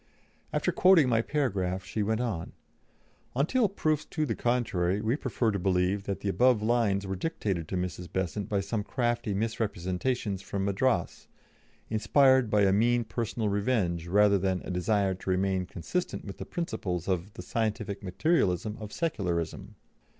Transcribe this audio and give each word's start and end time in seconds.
After 0.51 0.71
quoting 0.71 1.07
my 1.07 1.21
paragraph 1.21 1.85
she 1.85 2.01
went 2.01 2.21
on: 2.21 2.53
"Until 3.35 3.69
proofs 3.69 4.03
to 4.05 4.25
the 4.25 4.33
contrary, 4.33 4.99
we 4.99 5.15
prefer 5.15 5.51
to 5.51 5.59
believe 5.59 6.05
that 6.05 6.21
the 6.21 6.27
above 6.29 6.63
lines 6.63 7.05
were 7.05 7.15
dictated 7.15 7.67
to 7.67 7.77
Mrs. 7.77 8.11
Besant 8.11 8.49
by 8.49 8.61
some 8.61 8.83
crafty 8.83 9.35
misrepresentations 9.35 10.41
from 10.41 10.65
Madras, 10.65 11.27
inspired 11.91 12.49
by 12.49 12.61
a 12.63 12.73
mean 12.73 13.03
personal 13.03 13.49
revenge 13.49 14.07
rather 14.07 14.39
than 14.39 14.63
a 14.65 14.71
desire 14.71 15.13
to 15.13 15.29
remain 15.29 15.67
consistent 15.67 16.25
with 16.25 16.39
the 16.39 16.45
principles 16.45 17.07
of 17.07 17.31
'the 17.35 17.43
scientific 17.43 18.01
materialism 18.01 18.77
of 18.79 18.91
Secularism.' 18.91 19.75